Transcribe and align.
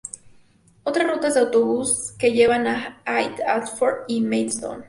Otras 0.83 1.07
rutas 1.13 1.35
de 1.35 1.41
autobús 1.41 2.13
que 2.17 2.31
llevan 2.33 2.65
a 2.65 3.03
Hythe, 3.05 3.39
Ashford 3.45 4.05
y 4.07 4.21
Maidstone. 4.21 4.79